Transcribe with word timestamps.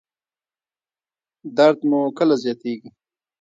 درد 1.57 1.79
مو 1.89 1.99
کله 2.17 2.35
زیاتیږي؟ 2.43 2.89